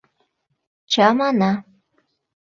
Чамана. 0.95 1.51